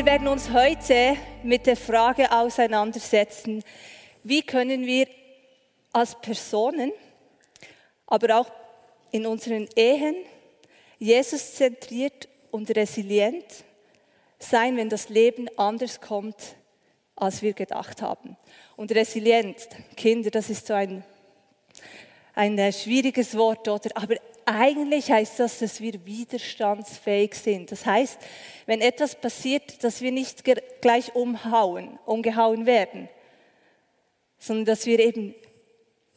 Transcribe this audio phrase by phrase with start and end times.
[0.00, 3.62] Wir werden uns heute mit der Frage auseinandersetzen,
[4.24, 5.06] wie können wir
[5.92, 6.90] als Personen,
[8.06, 8.50] aber auch
[9.10, 10.14] in unseren Ehen,
[10.98, 13.44] Jesus zentriert und resilient
[14.38, 16.56] sein, wenn das Leben anders kommt,
[17.14, 18.38] als wir gedacht haben.
[18.76, 21.04] Und resilient, Kinder, das ist so ein,
[22.34, 23.90] ein äh, schwieriges Wort, oder?
[23.96, 24.16] Aber
[24.54, 27.72] eigentlich heißt das, dass wir widerstandsfähig sind.
[27.72, 28.18] Das heißt,
[28.66, 30.44] wenn etwas passiert, dass wir nicht
[30.80, 33.08] gleich umhauen, umgehauen werden,
[34.38, 35.34] sondern dass wir eben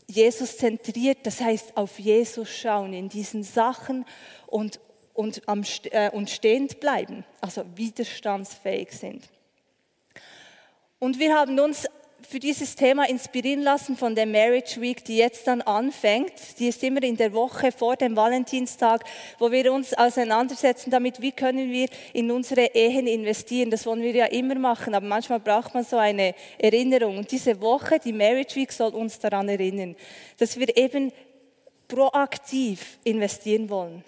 [0.08, 4.06] Jesus zentriert, das heißt auf Jesus schauen in diesen Sachen
[4.48, 4.80] und,
[5.14, 9.23] und, am, äh, und stehend bleiben, also widerstandsfähig sind.
[11.00, 11.88] Und wir haben uns
[12.34, 16.34] für dieses Thema inspirieren lassen von der Marriage Week, die jetzt dann anfängt.
[16.58, 19.03] Die ist immer in der Woche vor dem Valentinstag,
[19.38, 23.70] wo wir uns auseinandersetzen damit, wie können wir in unsere Ehen investieren.
[23.70, 27.20] Das wollen wir ja immer machen, aber manchmal braucht man so eine Erinnerung.
[27.20, 29.95] Und diese Woche, die Marriage Week, soll uns daran erinnern,
[30.39, 31.11] dass wir eben
[31.88, 34.04] proaktiv investieren wollen.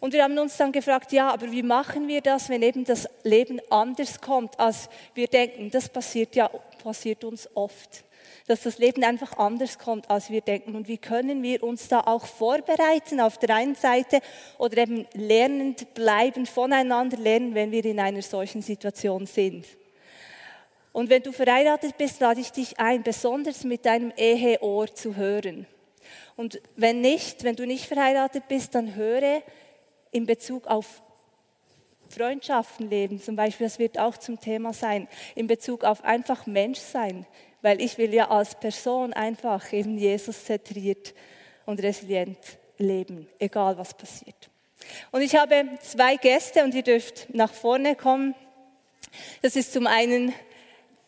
[0.00, 3.06] Und wir haben uns dann gefragt, ja, aber wie machen wir das, wenn eben das
[3.22, 5.70] Leben anders kommt, als wir denken?
[5.70, 6.48] Das passiert ja,
[6.82, 8.04] passiert uns oft.
[8.46, 10.74] Dass das Leben einfach anders kommt, als wir denken.
[10.74, 14.20] Und wie können wir uns da auch vorbereiten auf der einen Seite
[14.56, 19.66] oder eben lernend bleiben, voneinander lernen, wenn wir in einer solchen Situation sind?
[20.92, 25.66] Und wenn du verheiratet bist, lade ich dich ein, besonders mit deinem Eheohr zu hören.
[26.36, 29.42] Und wenn nicht, wenn du nicht verheiratet bist, dann höre
[30.10, 31.02] in Bezug auf
[32.08, 37.26] Freundschaften leben, zum Beispiel, das wird auch zum Thema sein, in Bezug auf einfach Menschsein,
[37.62, 41.14] weil ich will ja als Person einfach eben Jesus zentriert
[41.66, 42.38] und resilient
[42.78, 44.50] leben, egal was passiert.
[45.12, 48.34] Und ich habe zwei Gäste und ihr dürft nach vorne kommen.
[49.42, 50.32] Das ist zum einen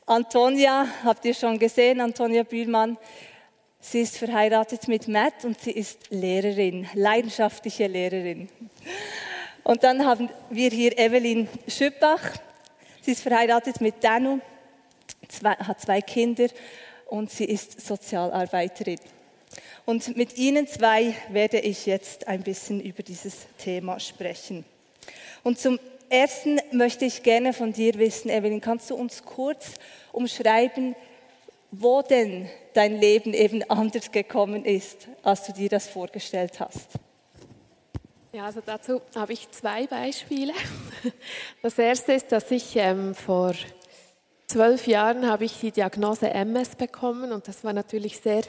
[0.07, 2.99] Antonia, habt ihr schon gesehen, Antonia Bühlmann.
[3.85, 8.49] Sie ist verheiratet mit Matt und sie ist Lehrerin, leidenschaftliche Lehrerin.
[9.65, 12.23] Und dann haben wir hier Evelyn Schüppach.
[13.01, 14.39] Sie ist verheiratet mit Danu,
[15.45, 16.47] hat zwei Kinder
[17.07, 19.01] und sie ist Sozialarbeiterin.
[19.85, 24.65] Und mit Ihnen zwei werde ich jetzt ein bisschen über dieses Thema sprechen.
[25.43, 29.75] Und zum Ersten möchte ich gerne von dir wissen, Evelyn, kannst du uns kurz
[30.13, 30.95] umschreiben,
[31.73, 36.91] wo denn dein Leben eben anders gekommen ist, als du dir das vorgestellt hast.
[38.33, 40.53] Ja, also dazu habe ich zwei Beispiele.
[41.63, 43.55] Das erste ist, dass ich ähm, vor
[44.47, 48.43] zwölf Jahren habe ich die Diagnose MS bekommen und das war natürlich sehr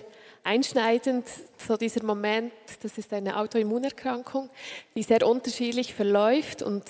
[0.43, 1.25] einschneidend,
[1.57, 4.49] so dieser Moment, das ist eine Autoimmunerkrankung,
[4.95, 6.83] die sehr unterschiedlich verläuft und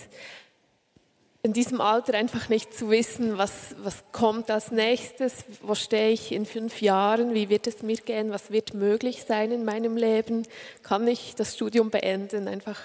[1.46, 6.32] in diesem Alter einfach nicht zu wissen, was, was kommt als nächstes, wo stehe ich
[6.32, 10.48] in fünf Jahren, wie wird es mir gehen, was wird möglich sein in meinem Leben,
[10.84, 12.80] kann ich das Studium beenden, einfach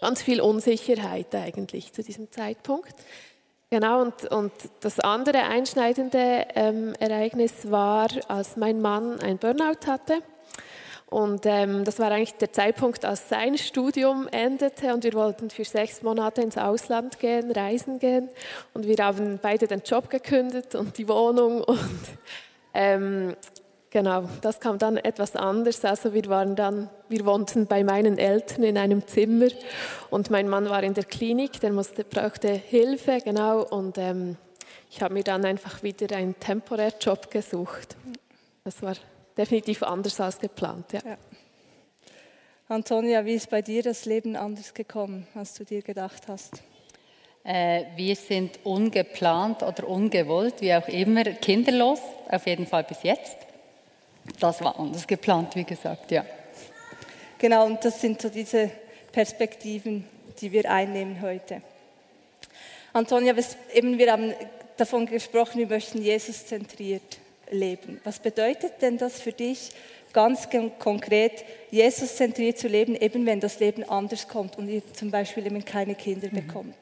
[0.00, 2.94] ganz viel Unsicherheit eigentlich zu diesem Zeitpunkt.
[3.70, 10.18] Genau, und, und das andere einschneidende ähm, Ereignis war, als mein Mann ein Burnout hatte.
[11.12, 15.64] Und ähm, das war eigentlich der Zeitpunkt, als sein Studium endete und wir wollten für
[15.64, 18.30] sechs Monate ins Ausland gehen, reisen gehen.
[18.72, 21.64] Und wir haben beide den Job gekündigt und die Wohnung.
[21.64, 21.78] Und
[22.74, 23.36] ähm,
[23.90, 25.84] genau, das kam dann etwas anders.
[25.84, 29.48] Also wir waren dann, wir wohnten bei meinen Eltern in einem Zimmer
[30.08, 33.64] und mein Mann war in der Klinik, der musste, brauchte Hilfe, genau.
[33.64, 34.38] Und ähm,
[34.90, 37.96] ich habe mir dann einfach wieder einen temporären Job gesucht.
[38.64, 38.94] Das war
[39.36, 40.92] definitiv anders als geplant.
[40.92, 41.00] Ja.
[41.04, 41.16] ja.
[42.68, 46.62] Antonia, wie ist bei dir das Leben anders gekommen, als du dir gedacht hast?
[47.44, 52.00] Äh, wir sind ungeplant oder ungewollt, wie auch immer, kinderlos,
[52.30, 53.36] auf jeden Fall bis jetzt.
[54.38, 56.24] Das war anders geplant, wie gesagt, ja.
[57.38, 58.70] Genau, und das sind so diese
[59.10, 60.04] Perspektiven,
[60.40, 61.60] die wir einnehmen heute.
[62.92, 63.34] Antonia,
[63.74, 64.32] eben, wir haben
[64.76, 67.18] davon gesprochen, wir möchten Jesus zentriert
[67.52, 68.00] leben.
[68.04, 69.70] Was bedeutet denn das für dich
[70.12, 75.10] ganz konkret, Jesus zentriert zu leben, eben wenn das Leben anders kommt und ihr zum
[75.10, 76.46] Beispiel eben keine Kinder mhm.
[76.46, 76.76] bekommt?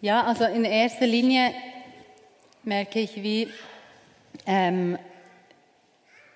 [0.00, 1.52] Ja, also in erster Linie
[2.64, 3.48] merke ich, wie
[4.46, 4.98] ähm,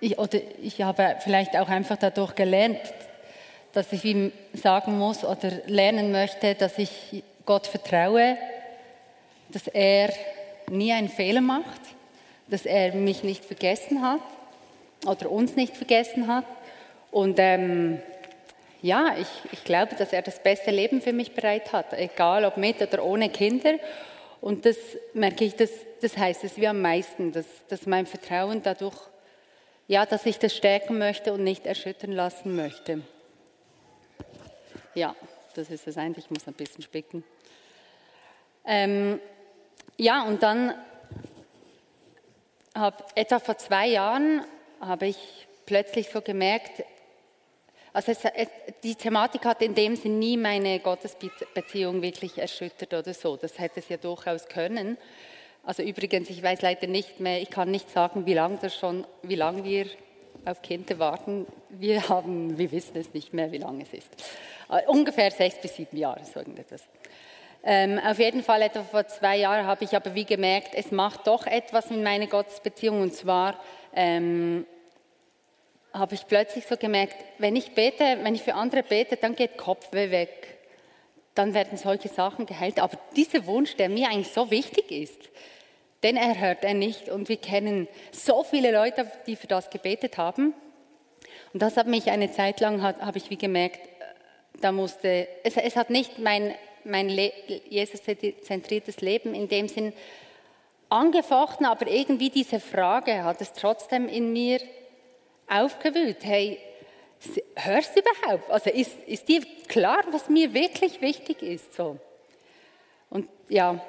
[0.00, 2.78] ich, oder ich habe vielleicht auch einfach dadurch gelernt,
[3.72, 8.36] dass ich ihm sagen muss oder lernen möchte, dass ich Gott vertraue,
[9.50, 10.12] dass er
[10.70, 11.80] nie einen Fehler macht,
[12.48, 14.20] dass er mich nicht vergessen hat
[15.06, 16.44] oder uns nicht vergessen hat.
[17.10, 18.00] Und ähm,
[18.82, 22.56] ja, ich, ich glaube, dass er das beste Leben für mich bereit hat, egal ob
[22.56, 23.74] mit oder ohne Kinder.
[24.40, 24.76] Und das
[25.14, 25.70] merke ich, das,
[26.00, 28.96] das heißt es wie am meisten, dass, dass mein Vertrauen dadurch,
[29.88, 33.02] ja, dass ich das stärken möchte und nicht erschüttern lassen möchte.
[34.94, 35.14] Ja,
[35.54, 37.24] das ist es eigentlich, ich muss ein bisschen spicken.
[38.64, 39.20] Ähm,
[39.96, 40.74] ja, und dann
[43.14, 44.44] etwa vor zwei Jahren
[44.80, 46.84] habe ich plötzlich so gemerkt,
[47.92, 48.18] also es,
[48.82, 53.38] die Thematik hat in dem Sinn nie meine Gottesbeziehung wirklich erschüttert oder so.
[53.38, 54.98] Das hätte es ja durchaus können.
[55.64, 59.06] Also übrigens, ich weiß leider nicht mehr, ich kann nicht sagen, wie lange das schon,
[59.22, 59.86] wie lange wir
[60.44, 61.46] auf Kinder warten.
[61.70, 64.08] Wir haben, wir wissen es nicht mehr, wie lange es ist.
[64.70, 66.82] Äh, ungefähr sechs bis sieben Jahre, so irgendetwas.
[67.68, 71.26] Ähm, auf jeden Fall, etwa vor zwei Jahren habe ich aber wie gemerkt, es macht
[71.26, 73.58] doch etwas mit meiner Gottesbeziehung und zwar
[73.92, 74.64] ähm,
[75.92, 79.56] habe ich plötzlich so gemerkt, wenn ich bete, wenn ich für andere bete, dann geht
[79.56, 80.58] Kopfweh weg.
[81.34, 82.78] Dann werden solche Sachen geheilt.
[82.78, 85.18] Aber dieser Wunsch, der mir eigentlich so wichtig ist,
[86.04, 87.08] den erhört er nicht.
[87.08, 90.54] Und wir kennen so viele Leute, die für das gebetet haben.
[91.52, 93.80] Und das hat mich eine Zeit lang, habe ich wie gemerkt,
[94.60, 96.54] da musste, es, es hat nicht mein,
[96.86, 97.08] mein
[97.68, 99.92] Jesus-zentriertes Leben in dem Sinn
[100.88, 104.60] angefochten, aber irgendwie diese Frage hat es trotzdem in mir
[105.48, 106.18] aufgewühlt.
[106.22, 106.58] Hey,
[107.56, 108.50] hörst du überhaupt?
[108.50, 111.74] Also ist, ist dir klar, was mir wirklich wichtig ist?
[111.74, 111.98] So.
[113.10, 113.80] Und ja,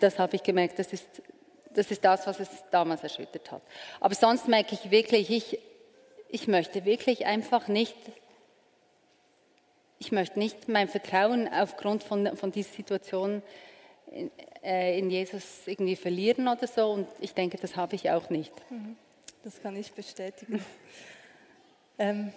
[0.00, 1.22] das habe ich gemerkt, das ist,
[1.70, 3.62] das ist das, was es damals erschüttert hat.
[4.00, 5.58] Aber sonst merke ich wirklich, ich,
[6.28, 7.96] ich möchte wirklich einfach nicht,
[10.02, 13.40] ich möchte nicht mein Vertrauen aufgrund von, von dieser Situation
[14.10, 14.32] in,
[14.64, 16.90] äh, in Jesus irgendwie verlieren oder so.
[16.90, 18.52] Und ich denke, das habe ich auch nicht.
[18.68, 18.96] Mhm.
[19.44, 20.60] Das kann ich bestätigen.
[22.00, 22.32] ähm,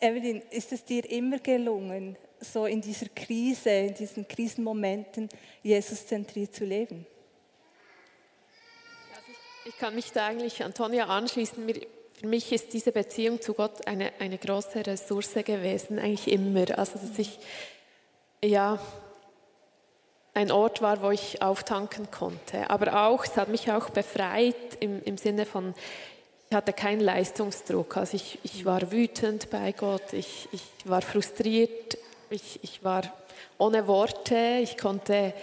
[0.00, 5.28] Evelyn, ist es dir immer gelungen, so in dieser Krise, in diesen Krisenmomenten,
[5.62, 7.04] Jesus zentriert zu leben?
[9.14, 11.62] Also ich, ich, kann mich da eigentlich Antonia anschließen.
[11.66, 11.86] Mir,
[12.22, 16.78] für mich ist diese Beziehung zu Gott eine, eine große Ressource gewesen, eigentlich immer.
[16.78, 17.40] Also, dass ich,
[18.44, 18.78] ja,
[20.32, 22.70] ein Ort war, wo ich auftanken konnte.
[22.70, 25.74] Aber auch, es hat mich auch befreit im, im Sinne von,
[26.48, 27.96] ich hatte keinen Leistungsdruck.
[27.96, 31.98] Also ich, ich war wütend bei Gott, ich, ich war frustriert,
[32.30, 33.02] ich, ich war
[33.58, 35.34] ohne Worte, ich konnte,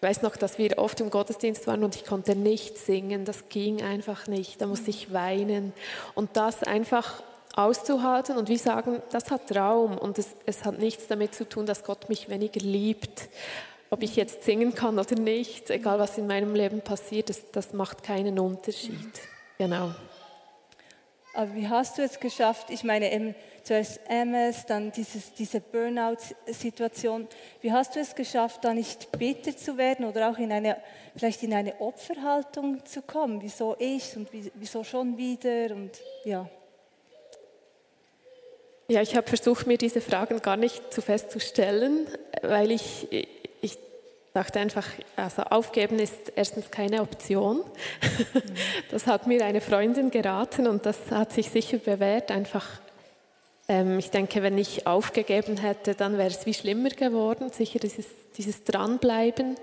[0.00, 3.48] ich weiß noch, dass wir oft im Gottesdienst waren und ich konnte nicht singen, das
[3.48, 5.72] ging einfach nicht, da musste ich weinen.
[6.14, 7.20] Und das einfach
[7.56, 11.66] auszuhalten und wie sagen, das hat Raum und es, es hat nichts damit zu tun,
[11.66, 13.28] dass Gott mich weniger liebt.
[13.90, 17.72] Ob ich jetzt singen kann oder nicht, egal was in meinem Leben passiert, das, das
[17.72, 19.10] macht keinen Unterschied.
[19.58, 19.92] Genau.
[21.38, 22.68] Aber wie hast du es geschafft?
[22.68, 23.32] Ich meine, eben
[23.62, 27.28] zuerst MS, dann dieses, diese Burnout-Situation.
[27.60, 30.78] Wie hast du es geschafft, da nicht bitter zu werden oder auch in eine,
[31.14, 33.40] vielleicht in eine Opferhaltung zu kommen?
[33.40, 35.92] Wieso ich und wieso schon wieder und
[36.24, 36.48] ja.
[38.88, 42.08] Ja, ich habe versucht, mir diese Fragen gar nicht zu festzustellen,
[42.42, 43.06] weil ich
[44.32, 47.62] dachte einfach, also aufgeben ist erstens keine Option.
[48.90, 52.30] Das hat mir eine Freundin geraten und das hat sich sicher bewährt.
[52.30, 52.66] Einfach,
[53.68, 57.50] ähm, ich denke, wenn ich aufgegeben hätte, dann wäre es wie schlimmer geworden.
[57.50, 58.06] Sicher dieses,
[58.36, 59.56] dieses Dranbleiben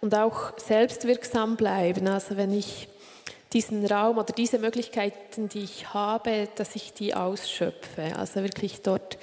[0.00, 2.06] und auch selbstwirksam bleiben.
[2.06, 2.88] Also wenn ich
[3.52, 8.16] diesen Raum oder diese Möglichkeiten, die ich habe, dass ich die ausschöpfe.
[8.16, 9.18] Also wirklich dort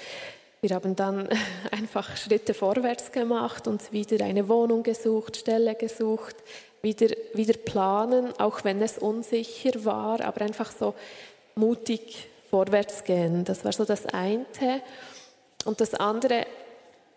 [0.69, 1.29] wir haben dann
[1.71, 6.35] einfach Schritte vorwärts gemacht, uns wieder eine Wohnung gesucht, Stelle gesucht,
[6.81, 10.95] wieder, wieder planen, auch wenn es unsicher war, aber einfach so
[11.53, 13.43] mutig vorwärts gehen.
[13.43, 14.45] Das war so das eine.
[15.65, 16.47] Und das andere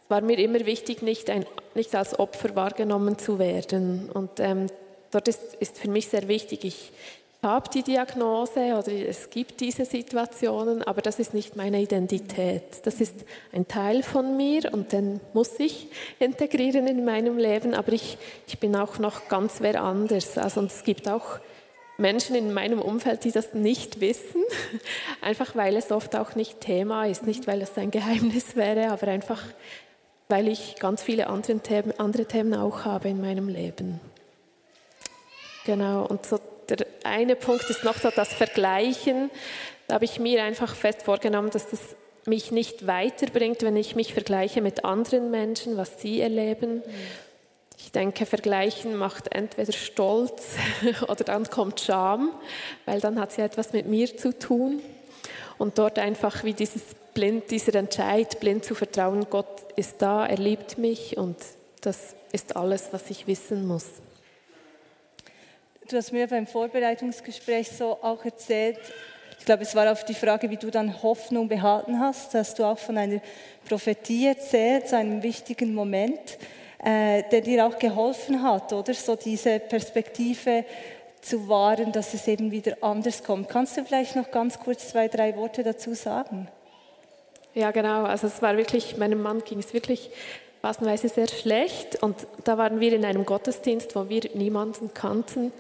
[0.09, 4.11] war mir immer wichtig, nicht, ein, nicht als Opfer wahrgenommen zu werden.
[4.13, 4.67] Und ähm,
[5.11, 6.93] dort ist, ist für mich sehr wichtig, ich,
[7.43, 12.85] habe die Diagnose oder es gibt diese Situationen, aber das ist nicht meine Identität.
[12.85, 13.15] Das ist
[13.53, 18.19] ein Teil von mir und den muss ich integrieren in meinem Leben, aber ich,
[18.49, 20.37] ich bin auch noch ganz wer anders.
[20.37, 21.39] Also und es gibt auch
[21.97, 24.43] Menschen in meinem Umfeld, die das nicht wissen,
[25.21, 29.09] einfach weil es oft auch nicht Thema ist, nicht weil es ein Geheimnis wäre, aber
[29.09, 29.43] einfach
[30.29, 34.01] weil ich ganz viele andere Themen, andere Themen auch habe in meinem Leben.
[35.65, 36.39] Genau, und so
[36.69, 39.31] der eine Punkt ist noch so das Vergleichen.
[39.87, 41.81] Da habe ich mir einfach fest vorgenommen, dass das
[42.27, 46.83] mich nicht weiterbringt, wenn ich mich vergleiche mit anderen Menschen, was sie erleben.
[47.79, 50.57] Ich denke, Vergleichen macht entweder Stolz
[51.09, 52.31] oder dann kommt Scham,
[52.85, 54.81] weil dann hat sie etwas mit mir zu tun.
[55.57, 56.83] Und dort einfach wie dieses
[57.15, 61.37] blind, dieser Entscheid, blind zu vertrauen, Gott ist da, er liebt mich und
[61.81, 63.87] das ist alles, was ich wissen muss.
[65.89, 68.79] Du hast mir beim Vorbereitungsgespräch so auch erzählt,
[69.39, 72.65] ich glaube, es war auf die Frage, wie du dann Hoffnung behalten hast, dass du
[72.65, 73.23] auch von einer
[73.67, 76.37] Prophetie erzählt, einem wichtigen Moment,
[76.85, 80.67] äh, der dir auch geholfen hat, oder so diese Perspektive
[81.23, 83.49] zu wahren, dass es eben wieder anders kommt.
[83.49, 86.49] Kannst du vielleicht noch ganz kurz zwei, drei Worte dazu sagen?
[87.55, 88.05] Ja, genau.
[88.05, 90.11] Also es war wirklich, meinem Mann ging es wirklich
[90.61, 92.03] phasenweise sehr schlecht.
[92.03, 95.53] Und da waren wir in einem Gottesdienst, wo wir niemanden kannten.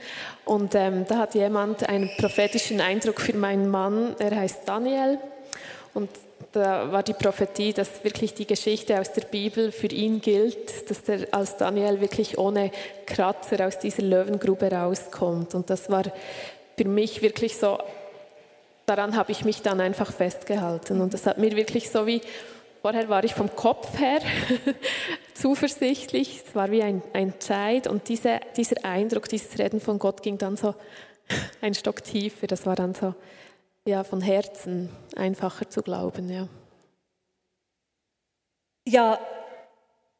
[0.44, 4.16] Und ähm, da hat jemand einen prophetischen Eindruck für meinen Mann.
[4.18, 5.18] Er heißt Daniel.
[5.94, 6.10] Und
[6.52, 11.08] da war die Prophetie, dass wirklich die Geschichte aus der Bibel für ihn gilt, dass
[11.08, 12.70] er als Daniel wirklich ohne
[13.06, 15.54] Kratzer aus dieser Löwengrube rauskommt.
[15.54, 16.04] Und das war
[16.76, 17.78] für mich wirklich so,
[18.86, 21.00] daran habe ich mich dann einfach festgehalten.
[21.00, 22.22] Und das hat mir wirklich so wie
[22.88, 24.18] Vorher war ich vom Kopf her
[25.34, 30.22] zuversichtlich, es war wie ein, ein Zeit und diese, dieser Eindruck, dieses Reden von Gott
[30.22, 30.74] ging dann so
[31.60, 33.14] ein Stock tiefer, das war dann so
[33.84, 36.30] ja, von Herzen einfacher zu glauben.
[36.30, 36.48] Ja.
[38.86, 39.18] ja,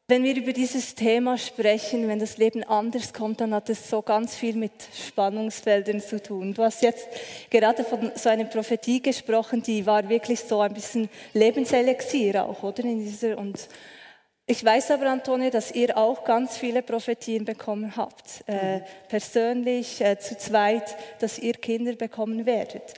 [0.09, 4.01] wenn wir über dieses Thema sprechen, wenn das Leben anders kommt, dann hat es so
[4.01, 4.71] ganz viel mit
[5.07, 6.55] Spannungsfeldern zu tun.
[6.55, 7.07] Du hast jetzt
[7.51, 12.83] gerade von so einer Prophetie gesprochen, die war wirklich so ein bisschen Lebenselixier auch, oder?
[12.85, 13.67] In dieser, und
[14.47, 20.17] ich weiß aber, Antone, dass ihr auch ganz viele Prophetien bekommen habt, äh, persönlich, äh,
[20.17, 22.95] zu zweit, dass ihr Kinder bekommen werdet.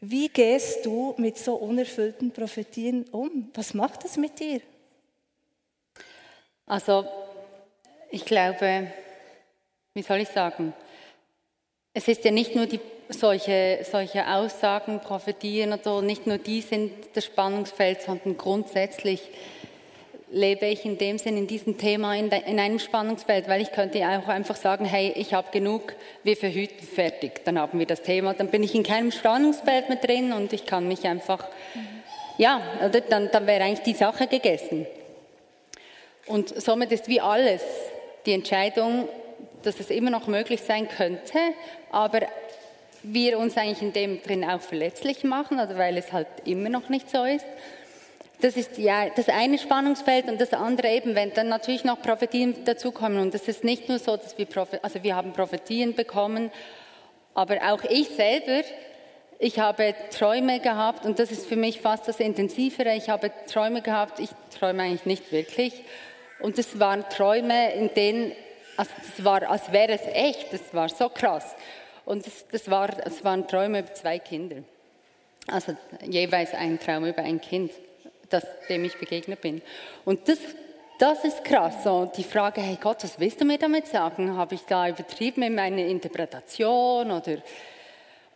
[0.00, 3.50] Wie gehst du mit so unerfüllten Prophetien um?
[3.52, 4.62] Was macht das mit dir?
[6.66, 7.04] Also
[8.10, 8.86] ich glaube,
[9.94, 10.72] wie soll ich sagen,
[11.92, 16.62] es ist ja nicht nur die, solche, solche Aussagen, Prophetien oder so, nicht nur die
[16.62, 19.20] sind das Spannungsfeld, sondern grundsätzlich
[20.30, 23.70] lebe ich in dem Sinn in diesem Thema in, de, in einem Spannungsfeld, weil ich
[23.70, 25.94] könnte auch einfach sagen, hey, ich habe genug,
[26.24, 29.98] wir verhüten fertig, dann haben wir das Thema, dann bin ich in keinem Spannungsfeld mehr
[29.98, 31.46] drin und ich kann mich einfach,
[32.38, 32.60] ja,
[33.10, 34.86] dann, dann wäre eigentlich die Sache gegessen.
[36.26, 37.62] Und somit ist wie alles
[38.26, 39.08] die Entscheidung,
[39.62, 41.38] dass es immer noch möglich sein könnte,
[41.90, 42.20] aber
[43.02, 46.88] wir uns eigentlich in dem drin auch verletzlich machen, also weil es halt immer noch
[46.88, 47.44] nicht so ist.
[48.40, 52.64] Das ist ja das eine Spannungsfeld und das andere eben, wenn dann natürlich noch Prophetien
[52.64, 53.18] dazukommen.
[53.18, 54.46] Und es ist nicht nur so, dass wir,
[54.82, 56.50] also wir haben Prophetien bekommen,
[57.34, 58.66] aber auch ich selber,
[59.38, 62.94] ich habe Träume gehabt und das ist für mich fast das Intensivere.
[62.94, 65.74] Ich habe Träume gehabt, ich träume eigentlich nicht wirklich.
[66.44, 68.32] Und es waren Träume, in denen,
[68.76, 71.56] also es war, als wäre es echt, das war so krass.
[72.04, 74.56] Und es, das war, es waren Träume über zwei Kinder.
[75.46, 75.74] Also
[76.06, 77.72] jeweils ein Traum über ein Kind,
[78.28, 79.62] das, dem ich begegnet bin.
[80.04, 80.38] Und das,
[80.98, 81.82] das ist krass.
[81.82, 84.36] So die Frage, hey Gott, was willst du mir damit sagen?
[84.36, 87.38] Habe ich da übertrieben in meiner Interpretation oder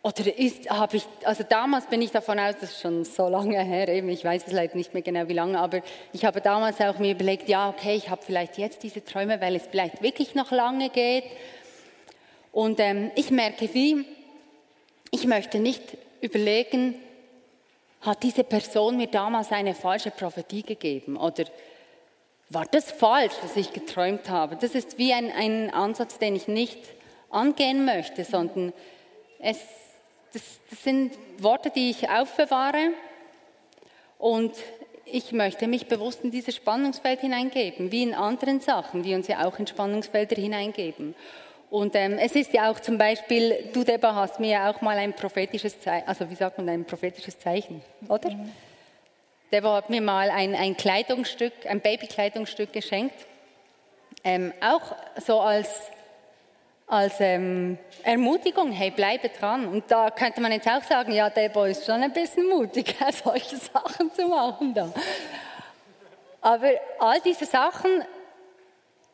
[0.02, 3.62] oder ist, habe ich, also damals bin ich davon aus, das ist schon so lange
[3.62, 6.81] her, eben, ich weiß es leider nicht mehr genau wie lange, aber ich habe damals
[6.81, 10.35] auch mir überlegt, ja, okay, ich habe vielleicht jetzt diese Träume, weil es vielleicht wirklich
[10.35, 11.25] noch lange geht.
[12.52, 14.05] Und ähm, ich merke, wie,
[15.11, 15.83] ich möchte nicht
[16.21, 16.95] überlegen,
[18.00, 21.45] hat diese Person mir damals eine falsche Prophetie gegeben oder
[22.50, 24.57] war das falsch, was ich geträumt habe?
[24.57, 26.78] Das ist wie ein, ein Ansatz, den ich nicht
[27.31, 28.73] angehen möchte, sondern
[29.38, 29.59] es
[30.32, 32.92] das, das sind Worte, die ich aufbewahre
[34.18, 34.52] und
[35.04, 39.47] ich möchte mich bewusst in dieses Spannungsfeld hineingeben, wie in anderen Sachen, die uns ja
[39.47, 41.14] auch in Spannungsfelder hineingeben.
[41.70, 44.97] Und ähm, es ist ja auch zum Beispiel, du Deba hast mir ja auch mal
[44.97, 48.30] ein prophetisches Zeichen, also wie sagt man, ein prophetisches Zeichen, oder?
[48.30, 48.52] Mhm.
[49.52, 53.26] Deba hat mir mal ein, ein Kleidungsstück, ein Babykleidungsstück geschenkt,
[54.25, 54.94] ähm, auch
[55.25, 55.68] so als
[56.88, 59.68] als ähm, Ermutigung, hey, bleibe dran.
[59.68, 62.97] Und da könnte man jetzt auch sagen, ja, der Boy ist schon ein bisschen mutig,
[63.25, 64.90] solche Sachen zu machen da.
[66.40, 68.02] Aber all diese Sachen,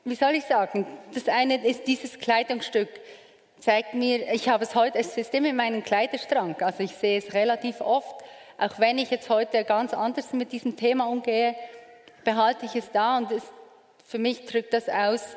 [0.05, 2.89] wie soll ich sagen, das eine ist dieses Kleidungsstück,
[3.59, 7.19] zeigt mir, ich habe es heute, es ist immer in meinem Kleiderschrank, also ich sehe
[7.19, 8.15] es relativ oft,
[8.59, 11.57] auch wenn ich jetzt heute ganz anders mit diesem Thema umgehe,
[12.25, 13.43] behalte ich es da und es,
[14.07, 15.37] für mich drückt das aus,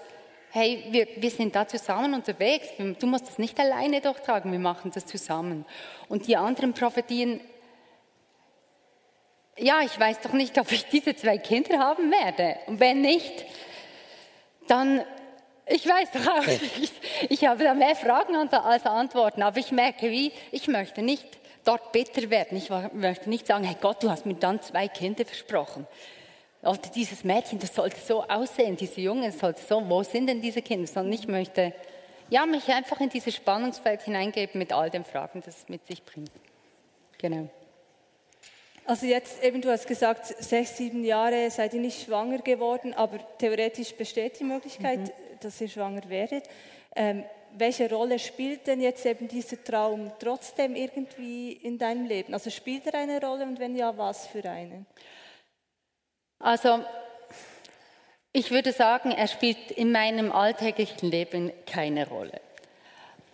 [0.57, 4.91] hey, wir, wir sind da zusammen unterwegs, du musst das nicht alleine durchtragen, wir machen
[4.93, 5.65] das zusammen.
[6.09, 7.39] Und die anderen Prophetien,
[9.57, 12.57] ja, ich weiß doch nicht, ob ich diese zwei Kinder haben werde.
[12.67, 13.45] Und wenn nicht,
[14.67, 15.01] dann,
[15.67, 16.93] ich weiß doch auch nicht.
[17.29, 21.25] Ich habe da mehr Fragen als Antworten, aber ich merke, wie, ich möchte nicht
[21.63, 22.57] dort bitter werden.
[22.57, 25.87] Ich möchte nicht sagen, hey Gott, du hast mir dann zwei Kinder versprochen.
[26.61, 30.41] Oder dieses Mädchen, das sollte so aussehen, diese Junge, das sollte so, wo sind denn
[30.41, 30.87] diese Kinder?
[30.87, 31.73] Sondern ich möchte
[32.29, 36.03] ja, mich einfach in dieses Spannungsfeld hineingeben mit all den Fragen, das es mit sich
[36.03, 36.31] bringt.
[37.17, 37.49] Genau.
[38.85, 43.19] Also jetzt eben, du hast gesagt, sechs, sieben Jahre seid ihr nicht schwanger geworden, aber
[43.37, 45.11] theoretisch besteht die Möglichkeit, mhm.
[45.41, 46.45] dass ihr schwanger werdet.
[46.95, 47.23] Ähm,
[47.57, 52.33] welche Rolle spielt denn jetzt eben dieser Traum trotzdem irgendwie in deinem Leben?
[52.33, 54.85] Also spielt er eine Rolle und wenn ja, was für eine?
[56.39, 56.83] Also
[58.31, 62.39] ich würde sagen, er spielt in meinem alltäglichen Leben keine Rolle.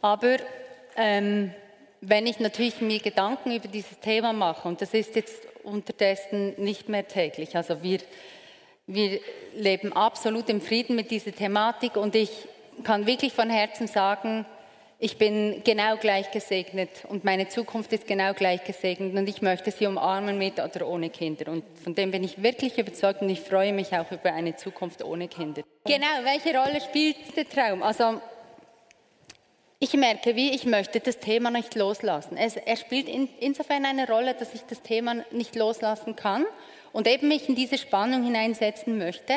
[0.01, 0.38] Aber
[0.95, 1.53] ähm,
[2.01, 6.89] wenn ich natürlich mir Gedanken über dieses Thema mache, und das ist jetzt unterdessen nicht
[6.89, 8.00] mehr täglich, also wir,
[8.88, 9.19] wir
[9.55, 12.48] leben absolut im Frieden mit dieser Thematik und ich
[12.83, 14.45] kann wirklich von Herzen sagen,
[15.03, 19.69] ich bin genau gleich gesegnet und meine Zukunft ist genau gleich gesegnet und ich möchte
[19.69, 21.51] sie umarmen mit oder ohne Kinder.
[21.51, 25.03] Und von dem bin ich wirklich überzeugt und ich freue mich auch über eine Zukunft
[25.03, 25.62] ohne Kinder.
[25.83, 27.83] Genau, welche Rolle spielt der Traum?
[27.83, 28.22] Also
[29.77, 32.38] ich merke, wie ich möchte das Thema nicht loslassen.
[32.38, 36.45] Es, er spielt in, insofern eine Rolle, dass ich das Thema nicht loslassen kann
[36.93, 39.33] und eben mich in diese Spannung hineinsetzen möchte.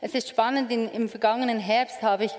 [0.00, 2.32] Es ist spannend, in, im vergangenen Herbst habe ich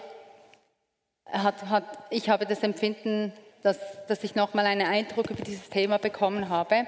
[1.32, 3.34] hat, hat, ich habe das Empfinden,
[3.64, 6.88] dass, dass ich nochmal einen Eindruck über dieses Thema bekommen habe.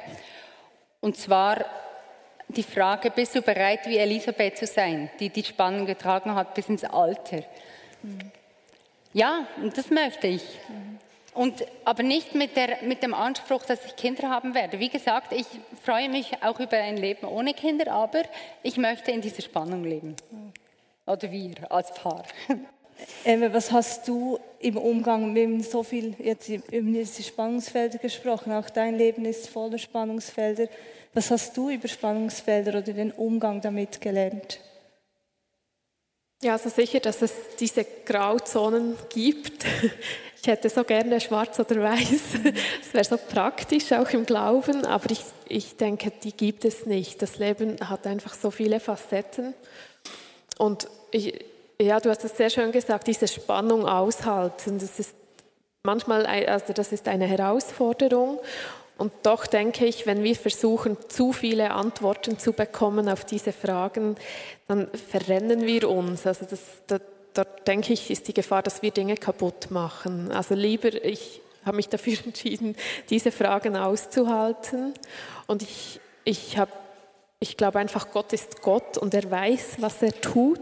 [1.02, 1.66] Und zwar
[2.48, 6.70] die Frage, bist du bereit, wie Elisabeth zu sein, die die Spannung getragen hat bis
[6.70, 7.44] ins Alter?
[8.02, 8.32] Mhm.
[9.14, 10.44] Ja, und das möchte ich.
[10.70, 11.00] Mhm.
[11.34, 14.80] Und, aber nicht mit, der, mit dem Anspruch, dass ich Kinder haben werde.
[14.80, 15.48] Wie gesagt, ich
[15.82, 18.24] freue mich auch über ein Leben ohne Kinder, aber
[18.62, 20.16] ich möchte in dieser Spannung leben.
[20.30, 20.54] Mhm.
[21.06, 22.24] Oder wir als Paar.
[23.24, 28.70] Emma, was hast du im Umgang, haben so viel jetzt über diese Spannungsfelder gesprochen, auch
[28.70, 30.68] dein Leben ist voller Spannungsfelder.
[31.14, 34.60] Was hast du über Spannungsfelder oder den Umgang damit gelernt?
[36.42, 39.66] Ja, also sicher, dass es diese Grauzonen gibt.
[40.46, 42.22] Ich hätte so gerne schwarz oder weiß.
[42.82, 47.22] Es wäre so praktisch, auch im Glauben, aber ich, ich denke, die gibt es nicht.
[47.22, 49.54] Das Leben hat einfach so viele Facetten.
[50.58, 51.46] Und ich,
[51.82, 54.80] ja, du hast es sehr schön gesagt, diese Spannung aushalten.
[54.80, 55.16] Das ist
[55.84, 58.40] manchmal, also das ist eine Herausforderung.
[58.98, 64.16] Und doch denke ich, wenn wir versuchen, zu viele Antworten zu bekommen auf diese Fragen,
[64.68, 66.28] dann verrennen wir uns.
[66.28, 67.00] Also das, da,
[67.34, 70.32] dort denke ich, ist die Gefahr, dass wir Dinge kaputt machen.
[70.32, 72.76] Also lieber, ich habe mich dafür entschieden,
[73.10, 74.94] diese Fragen auszuhalten.
[75.48, 76.70] Und ich, ich, hab,
[77.40, 80.60] ich glaube einfach, Gott ist Gott und er weiß, was er tut.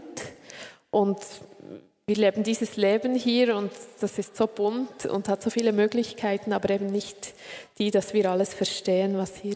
[0.92, 1.18] Und
[2.06, 6.52] wir leben dieses Leben hier und das ist so bunt und hat so viele Möglichkeiten,
[6.52, 7.32] aber eben nicht
[7.78, 9.54] die, dass wir alles verstehen, was hier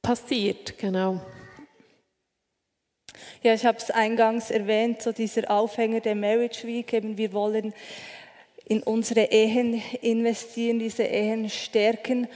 [0.00, 0.78] passiert.
[0.78, 1.20] Genau.
[3.42, 7.74] Ja, ich habe es eingangs erwähnt, so dieser Aufhänger der Marriage Week, eben wir wollen
[8.64, 12.28] in unsere Ehen investieren, diese Ehen stärken,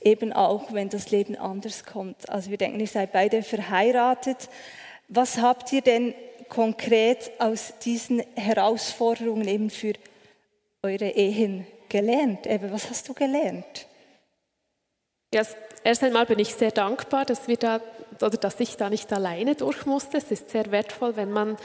[0.00, 2.30] eben auch wenn das Leben anders kommt.
[2.30, 4.48] Also wir denken, ihr seid beide verheiratet.
[5.08, 6.14] Was habt ihr denn
[6.54, 9.94] konkret aus diesen Herausforderungen eben für
[10.82, 12.46] eure Ehen gelernt?
[12.46, 13.86] Eben, was hast du gelernt?
[15.30, 17.80] Erst einmal bin ich sehr dankbar, dass wir da
[18.20, 20.18] oder dass ich da nicht alleine durch musste.
[20.18, 21.56] Es ist sehr wertvoll, wenn man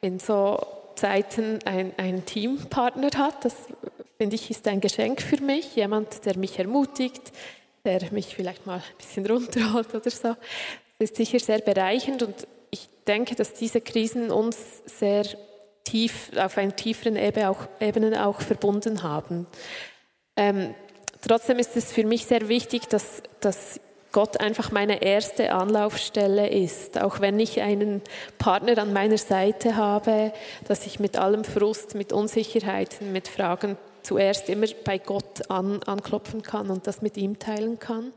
[0.00, 3.44] in so Zeiten ein, einen Teampartner hat.
[3.44, 3.54] Das
[4.16, 5.74] finde ich ist ein Geschenk für mich.
[5.74, 7.32] Jemand, der mich ermutigt,
[7.84, 10.36] der mich vielleicht mal ein bisschen runterholt oder so.
[10.98, 12.46] Das ist sicher sehr bereichend und
[13.06, 15.24] denke, dass diese Krisen uns sehr
[15.84, 19.46] tief, auf einer tieferen Ebene auch, Ebene auch verbunden haben.
[20.36, 20.74] Ähm,
[21.22, 23.80] trotzdem ist es für mich sehr wichtig, dass, dass
[24.12, 27.00] Gott einfach meine erste Anlaufstelle ist.
[27.00, 28.02] Auch wenn ich einen
[28.38, 30.32] Partner an meiner Seite habe,
[30.66, 36.42] dass ich mit allem Frust, mit Unsicherheiten, mit Fragen zuerst immer bei Gott an, anklopfen
[36.42, 38.12] kann und das mit ihm teilen kann.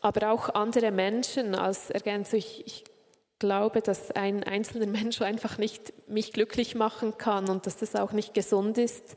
[0.00, 2.38] Aber auch andere Menschen als Ergänzung.
[2.38, 2.84] Ich, ich
[3.38, 8.12] glaube, dass ein einzelner Mensch einfach nicht mich glücklich machen kann und dass das auch
[8.12, 9.16] nicht gesund ist,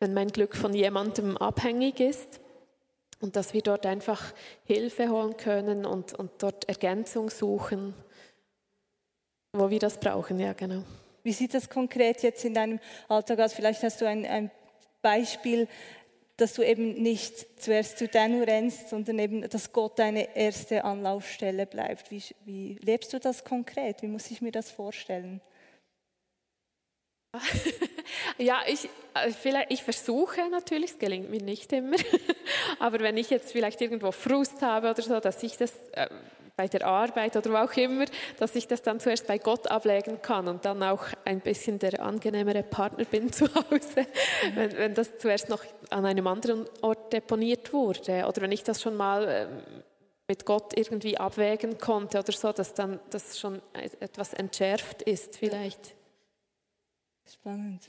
[0.00, 2.40] wenn mein Glück von jemandem abhängig ist
[3.20, 7.94] und dass wir dort einfach Hilfe holen können und, und dort Ergänzung suchen.
[9.52, 10.82] wo wir das brauchen, ja, genau.
[11.22, 13.54] Wie sieht das konkret jetzt in deinem Alltag aus?
[13.54, 14.50] Vielleicht hast du ein, ein
[15.00, 15.66] Beispiel,
[16.36, 21.66] dass du eben nicht zuerst zu Danu rennst, sondern eben, dass Gott deine erste Anlaufstelle
[21.66, 22.10] bleibt.
[22.10, 24.02] Wie, wie lebst du das konkret?
[24.02, 25.40] Wie muss ich mir das vorstellen?
[28.38, 31.96] Ja, ich, äh, vielleicht, ich versuche natürlich, es gelingt mir nicht immer,
[32.78, 36.08] aber wenn ich jetzt vielleicht irgendwo Frust habe oder so, dass ich das äh,
[36.56, 38.06] bei der Arbeit oder wo auch immer,
[38.38, 42.02] dass ich das dann zuerst bei Gott ablegen kann und dann auch ein bisschen der
[42.02, 44.06] angenehmere Partner bin zu Hause,
[44.54, 48.80] wenn, wenn das zuerst noch an einem anderen Ort deponiert wurde oder wenn ich das
[48.80, 49.82] schon mal ähm,
[50.28, 55.94] mit Gott irgendwie abwägen konnte oder so, dass dann das schon etwas entschärft ist vielleicht.
[57.30, 57.82] Spannend.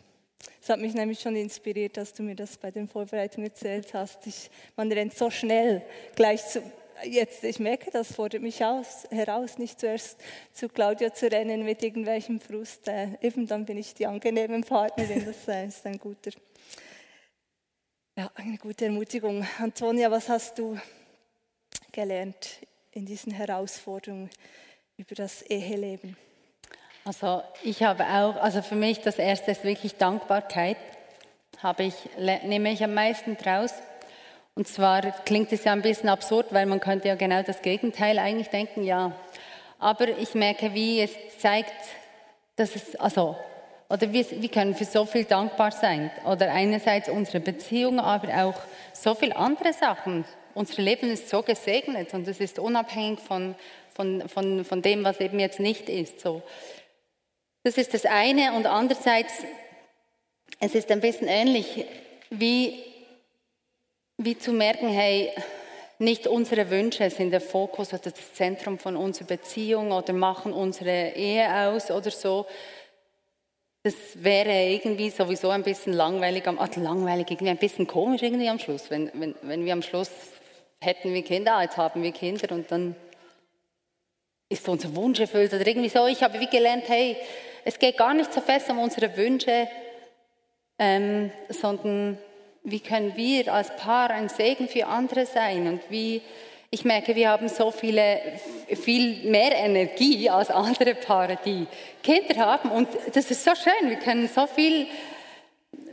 [0.62, 4.28] Es hat mich nämlich schon inspiriert, dass du mir das bei den Vorbereitungen erzählt hast.
[4.28, 5.84] Ich, man rennt so schnell
[6.16, 6.62] gleich zu,
[7.04, 10.20] jetzt, ich merke, das fordert mich aus, heraus, nicht zuerst
[10.54, 12.88] zu Claudia zu rennen mit irgendwelchem Frust.
[12.88, 16.32] Äh, eben dann bin ich die angenehme Partnerin, das äh, ist ein guter,
[18.18, 19.46] ja, eine gute Ermutigung.
[19.60, 20.78] Antonia, was hast du
[21.92, 22.60] gelernt
[22.92, 24.30] in diesen Herausforderungen
[24.98, 26.18] über das Eheleben?
[27.06, 30.78] Also ich habe auch, also für mich das erste ist wirklich Dankbarkeit,
[31.64, 33.72] habe ich, nehme ich am meisten draus.
[34.58, 38.18] Und zwar klingt es ja ein bisschen absurd, weil man könnte ja genau das Gegenteil
[38.18, 39.12] eigentlich denken, ja.
[39.78, 41.76] Aber ich merke, wie es zeigt,
[42.56, 43.36] dass es, also,
[43.88, 46.10] oder wir, wir können für so viel dankbar sein.
[46.26, 48.60] Oder einerseits unsere Beziehung, aber auch
[48.94, 50.26] so viele andere Sachen.
[50.56, 53.54] Unser Leben ist so gesegnet und es ist unabhängig von,
[53.94, 56.20] von, von, von dem, was eben jetzt nicht ist.
[56.20, 56.42] So.
[57.62, 58.54] Das ist das eine.
[58.54, 59.34] Und andererseits,
[60.60, 61.86] es ist ein bisschen ähnlich
[62.32, 62.87] wie
[64.18, 65.32] wie zu merken, hey,
[66.00, 71.10] nicht unsere Wünsche sind der Fokus oder das Zentrum von unserer Beziehung oder machen unsere
[71.16, 72.46] Ehe aus oder so.
[73.84, 78.60] Das wäre irgendwie sowieso ein bisschen langweilig, also langweilig, irgendwie ein bisschen komisch irgendwie am
[78.60, 80.12] Schluss, wenn, wenn, wenn wir am Schluss
[80.80, 82.96] hätten wir Kinder, jetzt haben wir Kinder und dann
[84.50, 86.06] ist unser Wunsch erfüllt oder irgendwie so.
[86.08, 87.18] Ich habe wie gelernt, hey,
[87.66, 89.68] es geht gar nicht so fest um unsere Wünsche,
[90.80, 92.18] ähm, sondern
[92.70, 96.22] wie können wir als Paar ein Segen für andere sein und wie
[96.70, 98.20] ich merke, wir haben so viele,
[98.68, 101.66] viel mehr Energie als andere Paare, die
[102.04, 102.72] Kinder haben.
[102.72, 103.90] Und das ist so schön.
[103.90, 104.88] Wir können so viel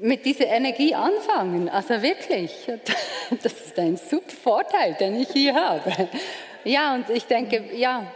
[0.01, 1.69] mit dieser Energie anfangen.
[1.69, 2.51] Also wirklich,
[3.43, 6.09] das ist ein super Vorteil, den ich hier habe.
[6.65, 8.13] Ja, und ich denke, ja,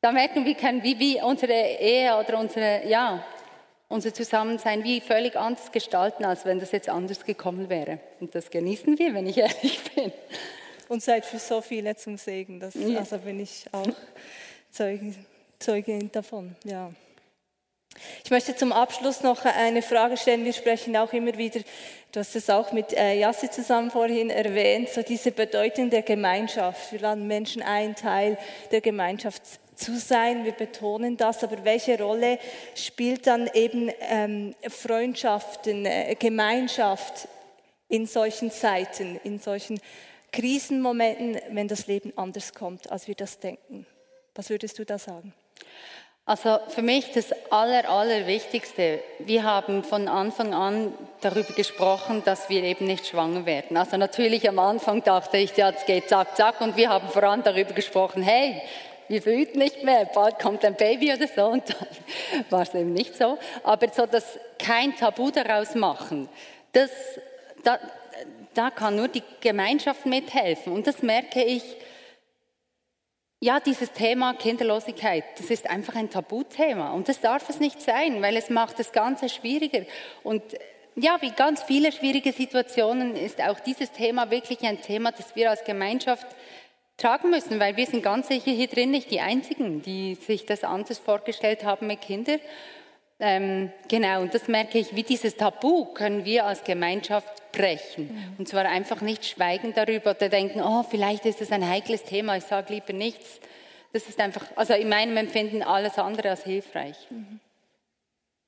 [0.00, 3.24] da merken wir, können, wie, wie unsere Ehe oder unsere, ja,
[3.88, 8.00] unser Zusammensein wie völlig anders gestalten, als wenn das jetzt anders gekommen wäre.
[8.20, 10.12] Und das genießen wir, wenn ich ehrlich bin.
[10.88, 12.60] Und seid für so viele zum Segen.
[12.60, 12.98] Das, ja.
[12.98, 13.86] Also bin ich auch
[14.70, 15.14] Zeugin,
[15.58, 16.54] Zeugin davon.
[16.64, 16.90] Ja.
[18.24, 20.44] Ich möchte zum Abschluss noch eine Frage stellen.
[20.44, 21.60] Wir sprechen auch immer wieder,
[22.12, 26.92] du hast es auch mit äh, Jassi zusammen vorhin erwähnt, so diese Bedeutung der Gemeinschaft.
[26.92, 28.36] Wir laden Menschen ein, Teil
[28.70, 29.42] der Gemeinschaft
[29.76, 30.44] zu sein.
[30.44, 32.38] Wir betonen das, aber welche Rolle
[32.74, 37.28] spielt dann eben ähm, Freundschaften, äh, Gemeinschaft
[37.88, 39.80] in solchen Zeiten, in solchen
[40.32, 43.86] Krisenmomenten, wenn das Leben anders kommt, als wir das denken?
[44.34, 45.32] Was würdest du da sagen?
[46.28, 52.64] Also für mich das Aller, Allerwichtigste, wir haben von Anfang an darüber gesprochen, dass wir
[52.64, 53.76] eben nicht schwanger werden.
[53.76, 57.44] Also natürlich am Anfang dachte ich, ja, es geht zack, zack und wir haben voran
[57.44, 58.60] darüber gesprochen, hey,
[59.08, 61.88] wir wüten nicht mehr, bald kommt ein Baby oder so und dann
[62.50, 63.38] war es eben nicht so.
[63.62, 66.28] Aber so das kein Tabu daraus machen,
[66.72, 66.90] das,
[67.62, 67.78] da,
[68.54, 70.72] da kann nur die Gemeinschaft mithelfen.
[70.72, 71.62] Und das merke ich,
[73.40, 78.22] ja, dieses Thema Kinderlosigkeit, das ist einfach ein Tabuthema und das darf es nicht sein,
[78.22, 79.82] weil es macht das Ganze schwieriger.
[80.22, 80.42] Und
[80.94, 85.50] ja, wie ganz viele schwierige Situationen ist auch dieses Thema wirklich ein Thema, das wir
[85.50, 86.26] als Gemeinschaft
[86.96, 90.64] tragen müssen, weil wir sind ganz sicher hier drin nicht die Einzigen, die sich das
[90.64, 92.40] anders vorgestellt haben mit Kindern.
[93.18, 98.08] Ähm, genau, und das merke ich, wie dieses Tabu können wir als Gemeinschaft brechen.
[98.12, 98.34] Mhm.
[98.38, 102.36] Und zwar einfach nicht schweigen darüber oder denken, oh, vielleicht ist das ein heikles Thema,
[102.36, 103.40] ich sage lieber nichts.
[103.92, 106.96] Das ist einfach, also in meinem Empfinden alles andere als hilfreich.
[107.08, 107.40] Mhm.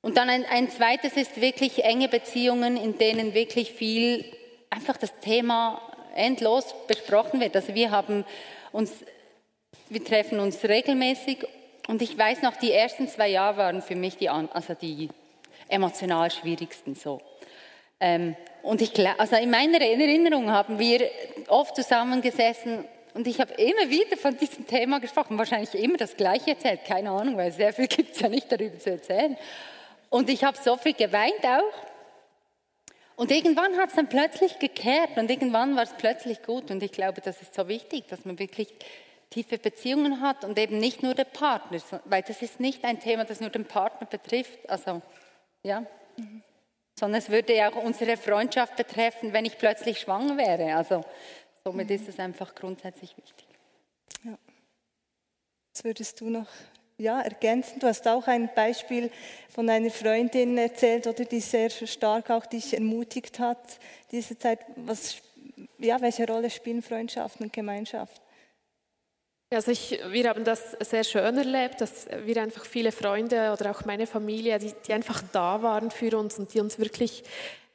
[0.01, 4.23] Und dann ein, ein zweites ist wirklich enge Beziehungen, in denen wirklich viel
[4.69, 5.81] einfach das Thema
[6.19, 7.55] endlos besprochen wird.
[7.55, 8.25] Also wir haben
[8.71, 8.91] uns,
[9.89, 11.45] wir treffen uns regelmäßig
[11.87, 15.09] und ich weiß noch, die ersten zwei Jahre waren für mich die, also die
[15.67, 17.19] emotional schwierigsten so.
[17.99, 21.09] Ähm, und ich, also in meiner Erinnerung haben wir
[21.47, 26.51] oft zusammengesessen Und ich habe immer wieder von diesem Thema gesprochen, wahrscheinlich immer das Gleiche
[26.51, 29.35] erzählt, keine Ahnung, weil sehr viel gibt es ja nicht darüber zu erzählen.
[30.09, 31.88] Und ich habe so viel geweint auch.
[33.19, 36.71] Und irgendwann hat es dann plötzlich gekehrt und irgendwann war es plötzlich gut.
[36.71, 38.69] Und ich glaube, das ist so wichtig, dass man wirklich
[39.29, 43.25] tiefe Beziehungen hat und eben nicht nur der Partner, weil das ist nicht ein Thema,
[43.25, 44.69] das nur den Partner betrifft.
[44.69, 45.01] Also,
[45.63, 45.81] ja.
[46.15, 46.43] Mhm.
[46.97, 50.77] Sondern es würde ja auch unsere Freundschaft betreffen, wenn ich plötzlich schwanger wäre.
[50.77, 51.03] Also,
[51.65, 51.95] somit mhm.
[51.95, 53.47] ist es einfach grundsätzlich wichtig.
[54.23, 54.37] Ja.
[55.73, 56.47] Was würdest du noch
[56.99, 57.79] ja, ergänzen.
[57.79, 59.09] Du hast auch ein Beispiel
[59.49, 63.79] von einer Freundin erzählt, oder die sehr stark auch dich ermutigt hat,
[64.11, 64.59] diese Zeit.
[64.75, 65.17] Was,
[65.77, 68.21] ja, welche Rolle spielen Freundschaften und Gemeinschaft?
[69.51, 73.83] Also ich, wir haben das sehr schön erlebt, dass wir einfach viele Freunde oder auch
[73.83, 77.23] meine Familie, die, die einfach da waren für uns und die uns wirklich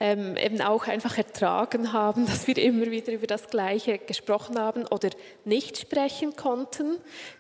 [0.00, 4.87] ähm, eben auch einfach ertragen haben, dass wir immer wieder über das Gleiche gesprochen haben
[4.87, 5.11] oder
[5.44, 6.96] nicht sprechen konnten,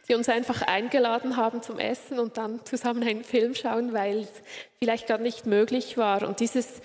[0.08, 4.30] die uns einfach eingeladen haben zum Essen und dann zusammen einen Film schauen, weil es
[4.78, 6.22] vielleicht gar nicht möglich war.
[6.22, 6.80] Und dieses,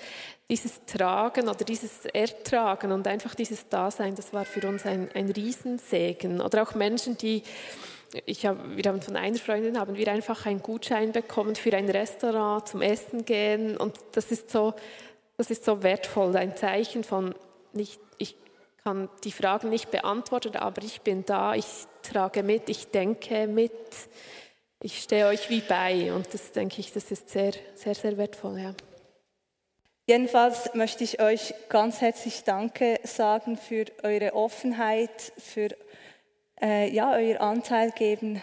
[0.49, 5.29] dieses Tragen oder dieses Ertragen und einfach dieses Dasein, das war für uns ein, ein
[5.29, 6.41] Riesensegen.
[6.41, 7.43] Oder auch Menschen, die
[8.25, 11.87] ich hab, wir haben von einer Freundin haben wir einfach einen Gutschein bekommen für ein
[11.87, 14.73] Restaurant zum Essen gehen und das ist so
[15.39, 17.33] das ist so wertvoll, ein Zeichen von,
[17.71, 18.35] nicht, ich
[18.83, 21.65] kann die Fragen nicht beantworten, aber ich bin da, ich
[22.01, 23.71] trage mit, ich denke mit,
[24.83, 26.11] ich stehe euch wie bei.
[26.11, 28.59] Und das denke ich, das ist sehr, sehr, sehr wertvoll.
[28.59, 28.73] Ja.
[30.07, 35.69] Jedenfalls möchte ich euch ganz herzlich Danke sagen für eure Offenheit, für
[36.61, 38.41] äh, ja, euer Anteil geben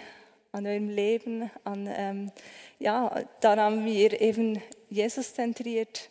[0.50, 2.32] an eurem Leben, an, ähm,
[2.78, 6.08] ja, daran, wie ihr eben Jesus zentriert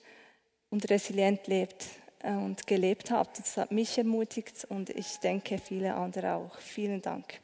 [0.75, 1.85] und resilient lebt
[2.21, 3.39] äh, und gelebt habt.
[3.39, 6.57] Das hat mich ermutigt und ich denke viele andere auch.
[6.59, 7.39] Vielen Dank.